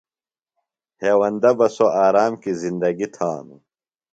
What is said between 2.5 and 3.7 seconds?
زندگی تھانوۡ۔